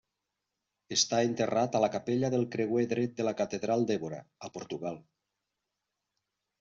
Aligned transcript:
Està 0.95 1.19
enterrat 1.25 1.77
a 1.79 1.81
la 1.83 1.89
capella 1.95 2.31
del 2.35 2.47
creuer 2.55 2.87
dret 2.95 3.13
de 3.19 3.27
la 3.29 3.35
catedral 3.43 3.87
d'Évora, 3.93 4.23
a 4.49 4.51
Portugal. 4.57 4.99